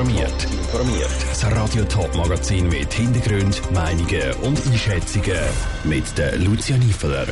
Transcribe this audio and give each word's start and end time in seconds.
informiert. 0.00 0.44
Informiert. 0.44 1.10
Das 1.28 1.44
Radio 1.52 1.84
Top 1.84 2.14
Magazin 2.16 2.68
mit 2.70 2.90
Hintergrund, 2.90 3.60
Meinungen 3.72 4.32
und 4.42 4.58
Einschätzungen 4.66 5.38
mit 5.84 6.16
der 6.16 6.38
Lucia 6.38 6.78
Niefeler. 6.78 7.26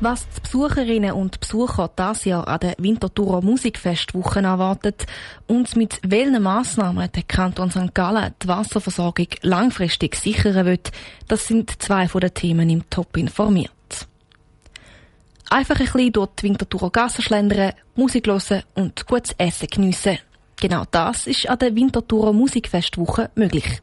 Was 0.00 0.28
die 0.28 0.40
Besucherinnen 0.42 1.12
und 1.12 1.40
Besucher 1.40 1.90
das 1.96 2.26
Jahr 2.26 2.46
an 2.48 2.60
der 2.60 2.74
Winterthurer 2.76 3.40
Musikfestwoche 3.40 4.42
erwartet 4.42 5.06
und 5.46 5.74
mit 5.74 5.98
welchen 6.02 6.42
Massnahmen 6.42 7.10
der 7.12 7.22
Kanton 7.22 7.70
St. 7.70 7.94
Gallen 7.94 8.34
die 8.42 8.48
Wasserversorgung 8.48 9.28
langfristig 9.40 10.16
sichern 10.16 10.66
wird, 10.66 10.92
das 11.28 11.46
sind 11.46 11.80
zwei 11.82 12.08
von 12.08 12.20
den 12.20 12.34
Themen 12.34 12.68
im 12.68 12.90
Top 12.90 13.16
informiert. 13.16 13.70
Einfach 15.48 15.80
ein 15.80 15.86
bisschen 15.86 16.12
durch 16.12 16.28
die 16.40 16.42
Winterthurer 16.42 16.90
Gassen 16.90 17.22
schlendern, 17.22 17.72
Musik 17.94 18.26
hören 18.26 18.64
und 18.74 19.06
gutes 19.06 19.34
Essen 19.38 19.68
geniessen. 19.68 20.18
Genau 20.58 20.84
das 20.90 21.26
ist 21.26 21.48
an 21.48 21.58
der 21.58 21.74
Winterthurer 21.74 22.32
Musikfestwoche 22.32 23.30
möglich. 23.34 23.82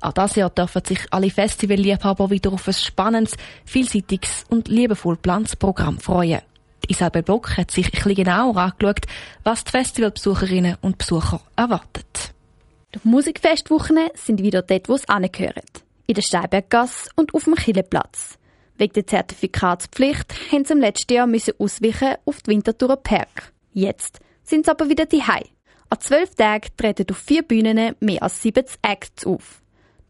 Auch 0.00 0.12
dieses 0.12 0.36
Jahr 0.36 0.50
dürfen 0.50 0.84
sich 0.84 1.00
alle 1.10 1.30
Festivalliebhaber 1.30 2.30
wieder 2.30 2.52
auf 2.52 2.68
ein 2.68 2.74
spannendes, 2.74 3.36
vielseitiges 3.64 4.44
und 4.48 4.68
liebevoll 4.68 5.16
geplantes 5.16 5.56
Programm 5.56 5.98
freuen. 5.98 6.42
Isabel 6.88 7.22
Block 7.22 7.56
hat 7.56 7.70
sich 7.70 7.86
ein 7.86 7.90
bisschen 7.90 8.14
genauer 8.14 8.56
angeschaut, 8.56 9.06
was 9.42 9.64
die 9.64 9.70
Festivalbesucherinnen 9.72 10.76
und 10.80 10.98
Besucher 10.98 11.40
erwartet. 11.56 12.32
Die 12.94 13.00
Musikfestwochen 13.02 13.98
sind 14.14 14.42
wieder 14.42 14.62
dort, 14.62 14.88
wo 14.88 14.94
es 14.94 15.08
angehören. 15.08 15.62
In 16.06 16.14
der 16.14 16.22
Steinberggasse 16.22 17.10
und 17.16 17.34
auf 17.34 17.44
dem 17.44 17.54
Killeplatz. 17.54 18.38
Wegen 18.76 18.92
der 18.94 19.06
Zertifikatspflicht 19.06 20.34
haben 20.52 20.64
sie 20.64 20.72
im 20.72 20.80
letzten 20.80 21.14
Jahr 21.14 21.26
müssen 21.26 21.54
ausweichen 21.58 22.16
auf 22.24 22.42
die 22.42 22.50
Winterthurer 22.50 22.96
Park. 22.96 23.52
Jetzt 23.72 24.20
sind 24.42 24.66
sie 24.66 24.70
aber 24.70 24.88
wieder 24.88 25.06
daheim. 25.06 25.44
An 25.92 26.00
zwölf 26.00 26.34
Tagen 26.36 26.70
treten 26.78 27.04
auf 27.10 27.18
vier 27.18 27.42
Bühnen 27.42 27.94
mehr 28.00 28.22
als 28.22 28.40
70 28.40 28.78
Acts 28.80 29.26
auf. 29.26 29.60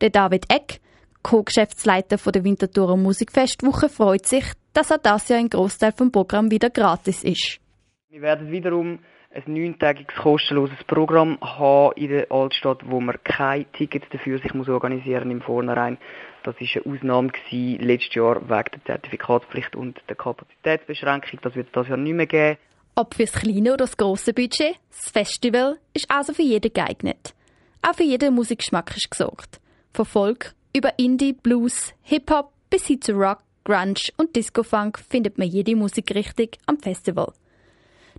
Der 0.00 0.10
David 0.10 0.44
Eck, 0.48 0.80
Co-Geschäftsleiter 1.24 2.18
der 2.30 2.44
Winterthurer 2.44 2.96
Musikfestwoche, 2.96 3.88
freut 3.88 4.24
sich, 4.24 4.44
dass 4.74 4.92
auch 4.92 5.02
das 5.02 5.28
Jahr 5.28 5.40
ein 5.40 5.50
Großteil 5.50 5.90
vom 5.90 6.12
Programm 6.12 6.52
wieder 6.52 6.70
gratis 6.70 7.24
ist. 7.24 7.58
Wir 8.10 8.22
werden 8.22 8.52
wiederum 8.52 9.00
ein 9.34 9.42
neuntägiges 9.52 10.14
kostenloses 10.14 10.84
Programm 10.84 11.36
haben 11.40 11.96
in 11.96 12.10
der 12.10 12.30
Altstadt, 12.30 12.88
wo 12.88 13.00
man 13.00 13.16
keine 13.24 13.64
Tickets 13.72 14.06
dafür 14.10 14.38
sich 14.38 14.54
muss 14.54 14.68
organisieren 14.68 15.32
im 15.32 15.40
Vornherein. 15.40 15.98
Das 16.44 16.54
ist 16.60 16.76
eine 16.76 16.94
Ausnahme 16.94 17.30
gewesen, 17.30 17.84
letztes 17.84 18.14
Jahr 18.14 18.36
wegen 18.48 18.70
der 18.70 18.84
Zertifikatspflicht 18.86 19.74
und 19.74 20.00
der 20.08 20.14
Kapazitätsbeschränkung. 20.14 21.40
Das 21.42 21.56
wird 21.56 21.66
es 21.66 21.72
das 21.72 21.88
Jahr 21.88 21.96
nicht 21.96 22.14
mehr 22.14 22.26
geben. 22.26 22.58
Ob 22.94 23.14
fürs 23.14 23.32
kleine 23.32 23.72
oder 23.72 23.86
das 23.86 23.96
grosse 23.96 24.34
Budget, 24.34 24.76
das 24.90 25.10
Festival 25.10 25.78
ist 25.94 26.10
also 26.10 26.34
für 26.34 26.42
jeden 26.42 26.72
geeignet. 26.72 27.34
Auch 27.80 27.94
für 27.94 28.02
jeden 28.02 28.34
Musikgeschmack 28.34 28.94
ist 28.94 29.10
gesorgt. 29.10 29.60
Von 29.94 30.04
Folk 30.04 30.54
über 30.76 30.98
Indie, 30.98 31.32
Blues, 31.32 31.94
Hip-Hop 32.02 32.52
bis 32.68 32.86
hin 32.86 33.00
zu 33.00 33.12
Rock, 33.12 33.38
Grunge 33.64 34.10
und 34.18 34.36
Disco-Funk 34.36 34.98
findet 35.08 35.38
man 35.38 35.48
jede 35.48 35.74
Musikrichtung 35.74 36.48
am 36.66 36.78
Festival. 36.78 37.32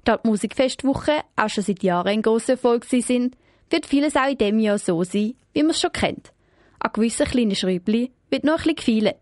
Da 0.05 0.17
die 0.17 0.27
Musikfestwoche 0.27 1.21
auch 1.35 1.49
schon 1.49 1.63
seit 1.63 1.83
Jahren 1.83 2.07
ein 2.07 2.21
grosser 2.23 2.53
Erfolg 2.53 2.85
sind, 2.85 3.37
wird 3.69 3.85
vieles 3.85 4.15
auch 4.15 4.27
in 4.27 4.37
diesem 4.37 4.59
Jahr 4.59 4.79
so 4.79 5.03
sein, 5.03 5.35
wie 5.53 5.61
man 5.61 5.71
es 5.71 5.81
schon 5.81 5.91
kennt. 5.91 6.33
An 6.79 6.91
gewissen 6.93 7.27
kleinen 7.27 7.55
Schräubchen 7.55 8.09
wird 8.31 8.43
noch 8.43 8.65
ein 8.65 8.75
bisschen 8.75 8.99
gefeilt, 9.01 9.17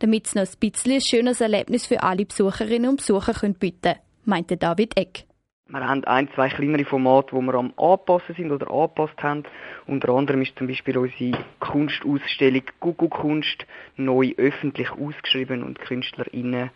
damit 0.00 0.26
es 0.26 0.34
noch 0.34 0.42
ein 0.42 0.58
bisschen 0.58 0.92
ein 0.92 1.00
schönes 1.00 1.40
Erlebnis 1.40 1.86
für 1.86 2.02
alle 2.02 2.26
Besucherinnen 2.26 2.90
und 2.90 2.96
Besucher 2.96 3.32
bieten 3.50 3.80
können 3.82 4.05
meinte 4.26 4.56
David 4.56 4.96
Eck. 4.98 5.24
Wir 5.68 5.80
haben 5.80 6.04
ein, 6.04 6.28
zwei 6.34 6.48
kleinere 6.48 6.84
Formate, 6.84 7.32
wo 7.32 7.40
wir 7.40 7.54
am 7.54 7.72
Anpassen 7.76 8.36
sind 8.36 8.52
oder 8.52 8.70
angepasst 8.70 9.20
haben. 9.20 9.42
Unter 9.88 10.10
anderem 10.10 10.42
ist 10.42 10.56
zum 10.56 10.68
Beispiel 10.68 10.96
unsere 10.96 11.44
Kunstausstellung 11.58 12.62
Google 12.78 13.08
Kunst 13.08 13.66
neu 13.96 14.32
öffentlich 14.36 14.92
ausgeschrieben 14.92 15.64
und 15.64 15.80
KünstlerInnen 15.80 16.70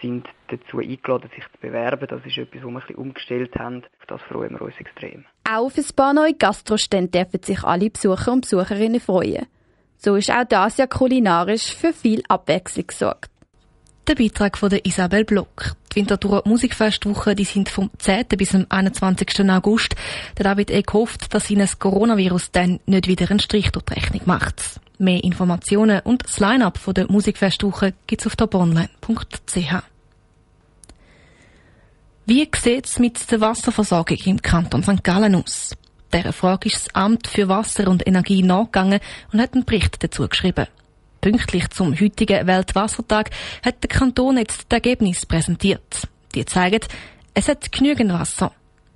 sind 0.00 0.26
dazu 0.48 0.78
eingeladen, 0.78 1.30
sich 1.34 1.44
zu 1.44 1.58
bewerben. 1.60 2.06
Das 2.08 2.24
ist 2.24 2.38
etwas, 2.38 2.62
was 2.62 2.64
wir 2.64 2.68
ein 2.68 2.74
bisschen 2.80 2.96
umgestellt 2.96 3.54
haben. 3.58 3.84
Auf 4.00 4.06
das 4.06 4.22
freuen 4.22 4.52
wir 4.52 4.62
uns 4.62 4.80
extrem. 4.80 5.26
Auch 5.46 5.66
auf 5.66 5.76
ein 5.76 5.84
paar 5.94 6.14
neue 6.14 6.32
Gastrostände 6.32 7.10
dürfen 7.10 7.42
sich 7.42 7.62
alle 7.62 7.90
Besucher 7.90 8.32
und 8.32 8.42
Besucherinnen 8.42 9.00
freuen. 9.00 9.46
So 9.98 10.14
ist 10.16 10.30
auch 10.30 10.44
das 10.48 10.78
ja 10.78 10.86
kulinarisch 10.86 11.76
für 11.76 11.92
viel 11.92 12.22
Abwechslung 12.28 12.86
gesorgt. 12.86 13.30
Der 14.08 14.14
Beitrag 14.14 14.56
von 14.56 14.70
der 14.70 14.86
Isabel 14.86 15.26
Block. 15.26 15.76
Die 15.92 15.96
Winterthur 15.96 16.42
Musikfestwoche, 16.44 17.34
die 17.34 17.44
sind 17.44 17.68
vom 17.68 17.90
10. 17.98 18.26
bis 18.36 18.50
zum 18.50 18.66
21. 18.68 19.50
August. 19.50 19.96
Der 20.38 20.44
David 20.44 20.70
Eck 20.70 20.92
hofft, 20.92 21.34
dass 21.34 21.50
ihnen 21.50 21.62
das 21.62 21.80
Coronavirus 21.80 22.52
dann 22.52 22.78
nicht 22.86 23.08
wieder 23.08 23.28
einen 23.28 23.40
Strich 23.40 23.70
durch 23.72 23.84
die 23.86 23.94
Rechnung 23.94 24.22
macht. 24.24 24.80
Mehr 24.98 25.24
Informationen 25.24 26.00
und 26.04 26.24
das 26.24 26.38
Line-Up 26.38 26.78
der 26.94 27.10
Musikfestwoche 27.10 27.94
gibt's 28.06 28.26
auf 28.26 28.36
toponline.ch. 28.36 29.82
Wie 32.26 32.48
sieht's 32.56 33.00
mit 33.00 33.28
der 33.32 33.40
Wasserversorgung 33.40 34.18
im 34.26 34.40
Kanton 34.40 34.84
St. 34.84 35.02
Gallen 35.02 35.34
aus? 35.34 35.76
Dieser 36.12 36.32
Frage 36.32 36.68
ist 36.68 36.86
das 36.86 36.94
Amt 36.94 37.26
für 37.26 37.48
Wasser 37.48 37.88
und 37.88 38.06
Energie 38.06 38.42
nachgegangen 38.44 39.00
und 39.32 39.40
hat 39.40 39.54
einen 39.54 39.64
Bericht 39.64 40.02
dazu 40.04 40.28
geschrieben. 40.28 40.66
Pünktlich 41.20 41.68
zum 41.70 41.98
heutigen 42.00 42.46
Weltwassertag 42.46 43.30
hat 43.62 43.82
der 43.82 43.90
Kanton 43.90 44.38
jetzt 44.38 44.64
das 44.68 44.76
Ergebnis 44.76 45.26
präsentiert. 45.26 46.08
Die 46.34 46.46
zeigen, 46.46 46.80
es 47.34 47.48
hat 47.48 47.70
genügend 47.72 48.12
Wasser. 48.12 48.52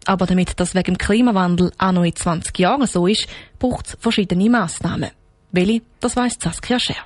Aber 0.07 0.27
damit 0.27 0.59
das 0.59 0.75
wegen 0.75 0.95
dem 0.95 0.99
Klimawandel 0.99 1.73
auch 1.79 1.93
noch 1.93 2.05
in 2.05 2.17
20 2.17 2.59
Jahren 2.59 2.87
so 2.87 3.07
ist, 3.07 3.27
braucht 3.59 3.87
es 3.87 3.97
verschiedene 4.01 4.49
Massnahmen. 4.49 5.11
Welche, 5.53 5.83
das 6.01 6.17
weiss 6.17 6.39
Saskia 6.41 6.79
Scher. 6.79 6.97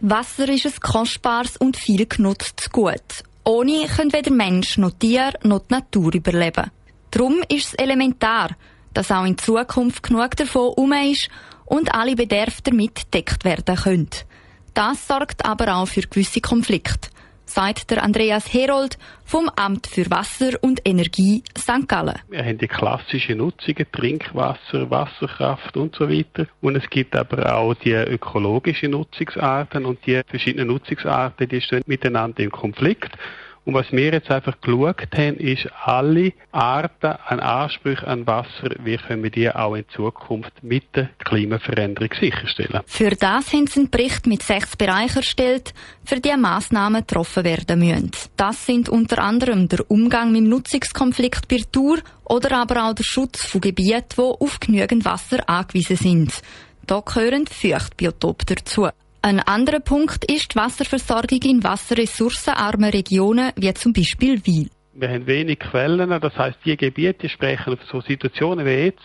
Wasser 0.00 0.48
ist 0.48 0.66
ein 0.66 0.80
kostbares 0.80 1.56
und 1.56 1.76
viel 1.76 2.06
genutztes 2.06 2.70
Gut. 2.70 3.24
Ohne 3.44 3.86
können 3.86 4.12
weder 4.12 4.30
Mensch 4.32 4.78
noch 4.78 4.92
Tier 4.98 5.32
noch 5.42 5.60
die 5.60 5.74
Natur 5.74 6.14
überleben. 6.14 6.70
Darum 7.10 7.40
ist 7.48 7.68
es 7.68 7.74
elementar, 7.74 8.50
dass 8.94 9.10
auch 9.10 9.24
in 9.24 9.38
Zukunft 9.38 10.02
genug 10.02 10.36
davon 10.36 10.72
um 10.76 10.92
ist 10.92 11.28
und 11.68 11.94
alle 11.94 12.16
Bedarfe 12.16 12.62
damit 12.64 12.94
gedeckt 12.94 13.44
werden 13.44 13.76
können. 13.76 14.10
Das 14.74 15.06
sorgt 15.06 15.44
aber 15.44 15.76
auch 15.76 15.88
für 15.88 16.02
gewisse 16.02 16.40
Konflikte, 16.40 17.08
sagt 17.44 17.90
der 17.90 18.02
Andreas 18.02 18.52
Herold 18.52 18.98
vom 19.24 19.50
Amt 19.56 19.86
für 19.86 20.10
Wasser 20.10 20.52
und 20.60 20.80
Energie 20.84 21.42
St. 21.56 21.88
Gallen. 21.88 22.18
Wir 22.28 22.44
haben 22.44 22.58
die 22.58 22.68
klassischen 22.68 23.38
Nutzungen, 23.38 23.86
Trinkwasser, 23.92 24.90
Wasserkraft 24.90 25.76
und 25.76 25.94
so 25.96 26.08
weiter. 26.08 26.46
Und 26.60 26.76
es 26.76 26.88
gibt 26.88 27.16
aber 27.16 27.54
auch 27.54 27.74
die 27.74 27.92
ökologischen 27.92 28.92
Nutzungsarten 28.92 29.84
und 29.84 29.98
die 30.06 30.20
verschiedenen 30.26 30.68
Nutzungsarten, 30.68 31.48
die 31.48 31.60
stehen 31.60 31.82
miteinander 31.86 32.42
im 32.42 32.52
Konflikt. 32.52 33.10
Und 33.68 33.74
was 33.74 33.92
wir 33.92 34.14
jetzt 34.14 34.30
einfach 34.30 34.58
geschaut 34.62 35.08
haben, 35.14 35.36
ist 35.36 35.68
alle 35.84 36.32
Arten 36.52 37.18
an 37.26 37.38
Ansprüchen 37.38 38.06
an 38.06 38.26
Wasser, 38.26 38.70
wie 38.82 38.96
können 38.96 39.22
wir 39.22 39.28
die 39.28 39.50
auch 39.50 39.74
in 39.74 39.84
Zukunft 39.94 40.62
mit 40.62 40.84
der 40.96 41.10
Klimaveränderung 41.22 42.08
sicherstellen. 42.18 42.80
Für 42.86 43.10
das 43.10 43.52
haben 43.52 43.66
sie 43.66 43.80
einen 43.80 43.90
Bericht 43.90 44.26
mit 44.26 44.42
sechs 44.42 44.74
Bereichen 44.74 45.18
erstellt, 45.18 45.74
für 46.02 46.18
die 46.18 46.34
Massnahmen 46.34 47.02
getroffen 47.02 47.44
werden 47.44 47.80
müssen. 47.80 48.10
Das 48.38 48.64
sind 48.64 48.88
unter 48.88 49.18
anderem 49.18 49.68
der 49.68 49.84
Umgang 49.90 50.32
mit 50.32 50.44
dem 50.44 50.48
Nutzungskonflikt 50.48 51.46
bei 51.48 51.60
Tour 51.70 51.98
oder 52.24 52.56
aber 52.56 52.88
auch 52.88 52.94
der 52.94 53.04
Schutz 53.04 53.44
von 53.44 53.60
Gebieten, 53.60 54.14
die 54.16 54.22
auf 54.22 54.60
genügend 54.60 55.04
Wasser 55.04 55.46
angewiesen 55.46 55.96
sind. 55.96 56.32
Da 56.86 57.00
gehören 57.00 57.46
Feuchtbiotope 57.46 58.46
dazu. 58.46 58.88
Ein 59.20 59.40
anderer 59.40 59.80
Punkt 59.80 60.24
ist 60.30 60.54
die 60.54 60.56
Wasserversorgung 60.56 61.40
in 61.42 61.64
wasserressourcenarmen 61.64 62.90
Regionen, 62.90 63.52
wie 63.56 63.74
zum 63.74 63.92
Beispiel 63.92 64.44
Wiel. 64.46 64.70
Wir 64.94 65.08
haben 65.10 65.26
wenig 65.26 65.58
Quellen, 65.58 66.08
das 66.08 66.36
heißt, 66.36 66.58
die 66.64 66.76
Gebiete 66.76 67.28
sprechen 67.28 67.74
auf 67.74 67.80
so 67.90 68.00
Situationen 68.00 68.64
wie 68.64 68.86
jetzt 68.86 69.02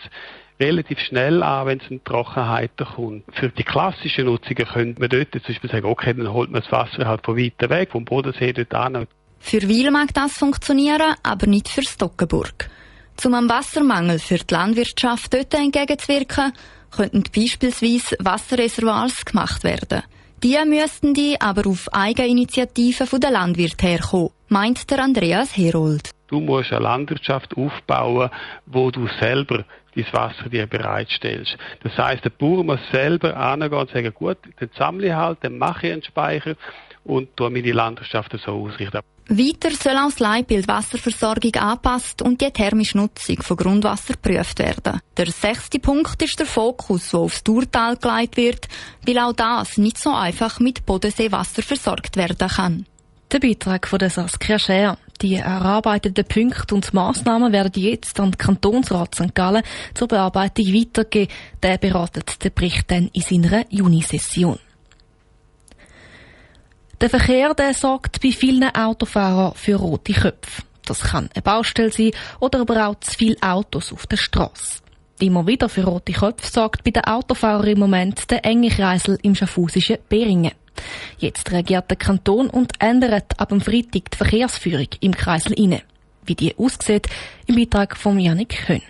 relativ 0.60 1.00
schnell 1.00 1.42
an, 1.42 1.66
wenn 1.66 1.80
es 1.80 1.90
in 1.90 2.02
Trockenheiten 2.04 2.86
kommt. 2.86 3.24
Für 3.32 3.48
die 3.48 3.64
klassische 3.64 4.22
Nutzungen 4.22 4.66
könnte 4.66 5.00
man 5.00 5.08
dort 5.08 5.32
zum 5.32 5.42
Beispiel 5.42 5.70
sagen, 5.70 5.86
okay, 5.86 6.14
dann 6.14 6.32
holt 6.32 6.50
man 6.50 6.62
das 6.62 6.70
Wasser 6.70 7.06
halt 7.06 7.24
von 7.24 7.36
weiter 7.36 7.68
weg, 7.70 7.90
vom 7.90 8.04
Bodensee 8.04 8.52
dort 8.52 8.74
an. 8.74 9.06
Für 9.40 9.62
Wiel 9.68 9.90
mag 9.90 10.14
das 10.14 10.38
funktionieren, 10.38 11.14
aber 11.22 11.46
nicht 11.46 11.68
für 11.68 11.82
Stockenburg. 11.82 12.70
Um 13.24 13.34
am 13.34 13.48
Wassermangel 13.48 14.18
für 14.18 14.38
die 14.38 14.54
Landwirtschaft 14.54 15.34
dort 15.34 15.54
entgegenzuwirken, 15.54 16.52
könnten 16.96 17.24
beispielsweise 17.34 18.16
Wasserreservoirs 18.18 19.24
gemacht 19.24 19.64
werden. 19.64 20.02
Die 20.42 20.58
müssten 20.66 21.14
die 21.14 21.40
aber 21.40 21.66
auf 21.68 21.88
Eigeninitiative 21.92 23.18
der 23.18 23.30
Landwirte 23.30 23.86
herkommen, 23.86 24.30
meint 24.48 24.90
der 24.90 25.02
Andreas 25.02 25.56
Herold. 25.56 26.10
Du 26.28 26.40
musst 26.40 26.72
eine 26.72 26.82
Landwirtschaft 26.82 27.56
aufbauen, 27.56 28.30
wo 28.66 28.90
du 28.90 29.08
selber 29.20 29.64
dein 29.94 30.06
Wasser 30.12 30.48
dir 30.48 30.66
bereitstellst. 30.66 31.56
Das 31.82 31.96
heißt, 31.96 32.24
der 32.24 32.30
Bauer 32.30 32.64
muss 32.64 32.80
selber 32.92 33.36
angehen 33.36 33.72
und 33.72 33.90
sagen, 33.90 34.12
gut, 34.12 34.38
dann 34.58 34.70
sammle 34.76 35.06
ich 35.06 35.12
halt, 35.12 35.38
dann 35.42 35.58
mache 35.58 35.86
ich 35.86 35.92
einen 35.92 36.02
Speicher 36.02 36.56
und 37.04 37.38
meine 37.38 37.72
Landwirtschaft 37.72 38.34
so 38.44 38.52
ausrichten. 38.52 39.00
Weiter 39.26 39.70
soll 39.70 39.96
auch 39.96 40.10
das 40.10 40.18
Leitbild 40.18 40.68
Wasserversorgung 40.68 41.54
angepasst 41.54 42.20
und 42.20 42.42
die 42.42 42.50
thermische 42.50 42.98
Nutzung 42.98 43.40
von 43.40 43.56
Grundwasser 43.56 44.14
geprüft 44.14 44.58
werden. 44.58 45.00
Der 45.16 45.26
sechste 45.30 45.78
Punkt 45.78 46.20
ist 46.22 46.38
der 46.38 46.46
Fokus, 46.46 47.10
der 47.10 47.20
aufs 47.20 47.42
Urteil 47.48 47.96
gelegt 47.96 48.36
wird, 48.36 48.68
weil 49.06 49.18
auch 49.18 49.32
das 49.32 49.78
nicht 49.78 49.96
so 49.96 50.12
einfach 50.12 50.60
mit 50.60 50.84
Bodenseewasser 50.84 51.62
versorgt 51.62 52.18
werden 52.18 52.48
kann. 52.48 52.86
Der 53.32 53.40
Beitrag 53.40 53.88
von 53.88 53.98
der 53.98 54.10
Saskia 54.10 54.58
Scher. 54.58 54.98
Die 55.22 55.36
erarbeiteten 55.36 56.24
Punkte 56.26 56.74
und 56.74 56.92
Massnahmen 56.92 57.52
werden 57.52 57.82
jetzt 57.82 58.18
an 58.20 58.32
den 58.32 58.38
Kantonsrat 58.38 59.14
St. 59.14 59.34
Gallen 59.34 59.62
zur 59.94 60.08
Bearbeitung 60.08 60.66
weitergegeben. 60.66 61.34
Der 61.62 61.78
beratet 61.78 62.44
den 62.44 62.52
Bericht 62.52 62.90
dann 62.90 63.08
in 63.12 63.22
seiner 63.22 63.64
Junisession. 63.70 64.58
Der 67.00 67.10
Verkehr 67.10 67.54
der 67.54 67.74
sorgt 67.74 68.20
bei 68.20 68.30
vielen 68.30 68.74
Autofahrern 68.74 69.54
für 69.54 69.76
rote 69.76 70.12
Köpfe. 70.12 70.62
Das 70.86 71.00
kann 71.00 71.28
eine 71.34 71.42
Baustelle 71.42 71.90
sein 71.90 72.12
oder 72.40 72.60
aber 72.60 72.88
auch 72.88 73.00
zu 73.00 73.12
viele 73.12 73.36
Autos 73.42 73.92
auf 73.92 74.06
der 74.06 74.16
Straße. 74.16 74.80
Immer 75.20 75.46
wieder 75.46 75.68
für 75.68 75.84
rote 75.84 76.12
Köpfe 76.12 76.50
sorgt 76.50 76.84
bei 76.84 76.90
den 76.90 77.04
Autofahrern 77.04 77.66
im 77.66 77.78
Moment 77.78 78.30
der 78.30 78.44
enge 78.44 78.68
Kreisel 78.68 79.18
im 79.22 79.34
schaffhausischen 79.34 79.98
Beringen. 80.08 80.52
Jetzt 81.18 81.50
reagiert 81.50 81.90
der 81.90 81.96
Kanton 81.96 82.50
und 82.50 82.72
ändert 82.80 83.38
ab 83.38 83.48
dem 83.48 83.60
Freitag 83.60 84.10
die 84.10 84.16
Verkehrsführung 84.16 84.88
im 85.00 85.14
Kreisel 85.14 85.52
inne. 85.52 85.82
Wie 86.26 86.34
die 86.34 86.56
aussieht, 86.56 87.08
im 87.46 87.56
Beitrag 87.56 87.96
von 87.96 88.18
Janik 88.18 88.68
Höhn. 88.68 88.82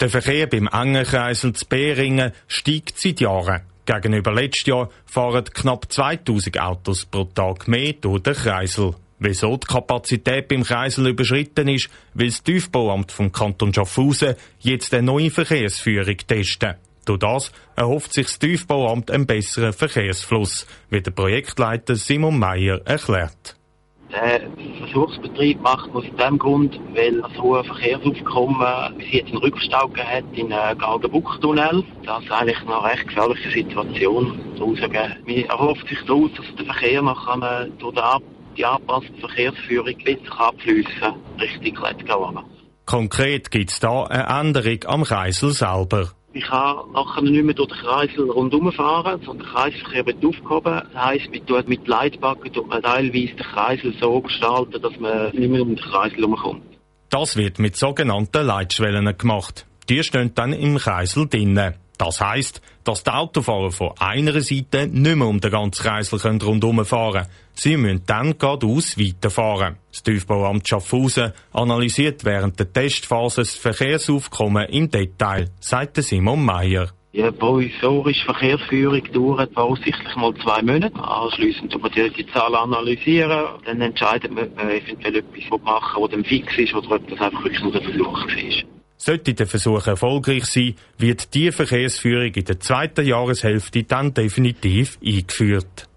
Der 0.00 0.08
Verkehr 0.08 0.46
beim 0.46 0.68
Engenkreisel 0.68 1.52
zu 1.52 1.66
Beringen 1.66 2.32
steigt 2.48 2.98
seit 2.98 3.20
Jahren. 3.20 3.62
Gegenüber 3.84 4.32
letztes 4.32 4.66
Jahr 4.66 4.88
fahren 5.06 5.44
knapp 5.44 5.92
2000 5.92 6.60
Autos 6.60 7.04
pro 7.04 7.24
Tag 7.24 7.66
mehr 7.66 7.94
durch 7.94 8.22
den 8.22 8.34
Kreisel. 8.34 8.94
Wieso 9.18 9.56
die 9.56 9.66
Kapazität 9.66 10.48
beim 10.48 10.64
Kreisel 10.64 11.08
überschritten 11.08 11.68
ist, 11.68 11.88
will 12.14 12.28
das 12.28 12.42
Tiefbauamt 12.42 13.12
vom 13.12 13.30
Kanton 13.30 13.72
Schaffhausen 13.72 14.34
jetzt 14.60 14.92
eine 14.94 15.04
neue 15.04 15.30
Verkehrsführung 15.30 16.16
testen. 16.26 16.74
Durch 17.04 17.18
das 17.18 17.52
erhofft 17.76 18.12
sich 18.12 18.26
das 18.26 18.38
Tiefbauamt 18.38 19.10
einen 19.10 19.26
besseren 19.26 19.72
Verkehrsfluss, 19.72 20.66
wie 20.90 21.00
der 21.00 21.10
Projektleiter 21.10 21.96
Simon 21.96 22.38
Meyer 22.38 22.80
erklärt. 22.84 23.56
Der 24.12 24.42
Versuchsbetrieb 24.78 25.62
macht 25.62 25.90
aus 25.94 26.04
dem 26.20 26.38
Grund, 26.38 26.78
weil 26.94 27.22
so 27.34 27.56
ein 27.56 27.64
Verkehrsaufkommen 27.64 28.98
bis 28.98 29.10
jetzt 29.10 29.28
einen 29.28 29.38
Rückstau 29.38 29.90
hat 29.96 30.24
in 30.34 30.50
den 30.50 30.78
Galgenbuchtunnel. 30.78 31.82
Das 32.04 32.22
ist 32.22 32.30
eigentlich 32.30 32.60
eine 32.60 32.84
recht 32.84 33.08
gefährliche 33.08 33.50
Situation 33.50 34.38
draussen. 34.58 34.92
Man 35.26 35.44
erhofft 35.44 35.88
sich 35.88 35.98
daraus, 36.06 36.30
dass 36.36 36.54
der 36.56 36.66
Verkehr 36.66 37.00
nachher 37.00 37.68
durch 37.78 37.96
die 38.58 38.64
angepasste 38.66 39.14
Verkehrsführung 39.20 39.96
besser 40.04 40.40
abfließen 40.40 41.14
Richtung 41.40 41.74
Klettgau. 41.74 42.44
Konkret 42.84 43.50
gibt 43.50 43.70
es 43.70 43.80
da 43.80 44.04
eine 44.04 44.40
Änderung 44.40 44.84
am 44.86 45.04
Kreisel 45.04 45.50
selber. 45.50 46.10
Ich 46.34 46.44
kann 46.44 46.92
nachher 46.92 47.22
nicht 47.22 47.44
mehr 47.44 47.54
durch 47.54 47.68
den 47.68 47.78
Kreisel 47.78 48.30
rundherum 48.30 48.72
fahren, 48.72 49.20
sondern 49.24 49.46
der 49.46 49.54
Kreisverkehr 49.54 50.06
wird 50.06 50.24
aufgehoben. 50.24 50.82
Das 50.92 51.04
heisst, 51.04 51.30
man 51.30 51.46
tut 51.46 51.68
mit 51.68 51.86
Leitbacken 51.86 52.52
tut 52.52 52.68
man 52.68 52.82
teilweise 52.82 53.34
den 53.34 53.36
Kreisel 53.36 53.94
so 54.00 54.20
gestalten, 54.20 54.80
dass 54.80 54.98
man 54.98 55.30
nicht 55.32 55.50
mehr 55.50 55.62
um 55.62 55.76
den 55.76 55.84
Kreisel 55.84 56.18
herumkommt. 56.18 56.62
Das 57.10 57.36
wird 57.36 57.58
mit 57.58 57.76
sogenannten 57.76 58.46
Leitschwellen 58.46 59.16
gemacht. 59.18 59.66
Die 59.90 60.02
stehen 60.02 60.34
dann 60.34 60.54
im 60.54 60.78
Kreisel 60.78 61.28
drinnen. 61.28 61.74
Das 62.04 62.20
heisst, 62.20 62.60
dass 62.82 63.04
die 63.04 63.12
Autofahrer 63.12 63.70
von 63.70 63.92
einer 63.96 64.40
Seite 64.40 64.88
nicht 64.88 65.16
mehr 65.16 65.28
um 65.28 65.40
den 65.40 65.52
ganzen 65.52 65.84
Kreisel 65.84 66.18
rundherum 66.42 66.84
fahren 66.84 67.12
können. 67.12 67.26
Sie 67.54 67.76
müssen 67.76 68.02
dann 68.06 68.36
geradeaus 68.36 68.98
weiterfahren. 68.98 69.76
Das 69.92 70.02
Tiefbauamt 70.02 70.66
Schaffhausen 70.66 71.32
analysiert 71.52 72.24
während 72.24 72.58
der 72.58 72.72
Testphase 72.72 73.42
das 73.42 73.54
Verkehrsaufkommen 73.54 74.68
im 74.70 74.90
Detail, 74.90 75.50
sagt 75.60 76.02
Simon 76.02 76.44
Meyer. 76.44 76.88
Die 77.12 77.22
provisorische 77.22 78.24
Verkehrsführung 78.24 79.02
dauert 79.12 79.52
voraussichtlich 79.54 80.16
mal 80.16 80.34
zwei 80.42 80.60
Monate. 80.60 80.96
Anschliessend 80.96 81.72
wird 81.72 81.82
man 81.82 81.92
die 81.92 82.26
Zahlen 82.32 82.56
analysieren. 82.56 83.60
Dann 83.64 83.80
entscheidet 83.80 84.34
man, 84.34 84.46
ob 84.46 84.56
man 84.56 84.70
eventuell 84.70 85.16
etwas 85.18 85.60
machen, 85.62 86.02
das 86.02 86.10
dann 86.10 86.24
fix 86.24 86.58
ist 86.58 86.74
oder 86.74 86.96
ob 86.96 87.08
das 87.08 87.20
einfach 87.20 87.44
wirklich 87.44 87.62
nur 87.62 87.70
der 87.70 87.82
Versuch 87.82 88.26
war. 88.26 88.81
Sollte 89.04 89.34
der 89.34 89.48
Versuch 89.48 89.84
erfolgreich 89.88 90.44
sein, 90.44 90.76
wird 90.96 91.34
die 91.34 91.50
Verkehrsführung 91.50 92.32
in 92.34 92.44
der 92.44 92.60
zweiten 92.60 93.04
Jahreshälfte 93.04 93.82
dann 93.82 94.14
definitiv 94.14 94.96
eingeführt. 95.04 95.88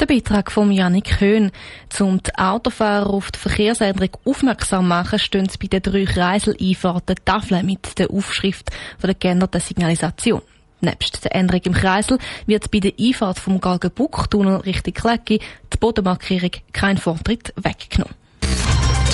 Der 0.00 0.06
Beitrag 0.06 0.50
von 0.50 0.72
Janik 0.72 1.20
Höhn. 1.20 1.52
Um 2.00 2.22
die 2.22 2.34
Autofahrer 2.34 3.10
auf 3.10 3.30
die 3.30 3.38
Verkehrsänderung 3.38 4.16
aufmerksam 4.24 4.88
machen, 4.88 5.18
stehen 5.18 5.50
bei 5.60 5.66
den 5.66 5.82
drei 5.82 6.06
Kreiseleinfahrten 6.06 7.16
Tafeln 7.26 7.66
mit 7.66 7.98
der 7.98 8.10
Aufschrift 8.10 8.70
von 8.98 9.08
der 9.08 9.14
geänderten 9.14 9.60
Signalisation. 9.60 10.40
Nebst 10.80 11.22
der 11.22 11.34
Änderung 11.34 11.60
im 11.64 11.74
Kreisel 11.74 12.16
wird 12.46 12.70
bei 12.70 12.80
der 12.80 12.94
Einfahrt 12.98 13.40
vom 13.40 13.60
Galgenbuck-Tunnel 13.60 14.62
Richtung 14.62 14.94
Klecki 14.94 15.38
die 15.70 15.76
Bodenmarkierung 15.76 16.52
kein 16.72 16.96
Vortritt 16.96 17.52
weggenommen. 17.56 18.23